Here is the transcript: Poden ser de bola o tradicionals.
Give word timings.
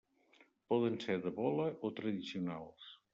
Poden 0.71 0.95
ser 1.03 1.19
de 1.27 1.33
bola 1.37 1.67
o 1.89 1.91
tradicionals. 2.01 2.89